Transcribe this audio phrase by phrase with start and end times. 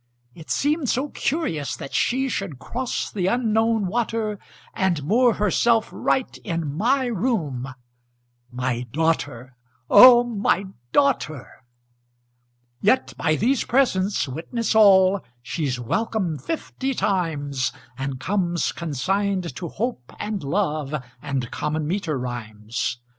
[0.33, 4.39] It seemed so curious that she Should cross the Unknown water,
[4.73, 7.75] And moor herself right in my room,
[8.51, 9.55] My daughter,
[9.91, 11.51] O my daughter!
[12.81, 20.13] Yet by these presents witness all She's welcome fifty times, And comes consigned to Hope
[20.17, 22.97] and Love And common meter rhymes.